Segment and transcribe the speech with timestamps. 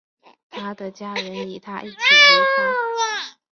[0.49, 3.37] 他的家人与他一起离开。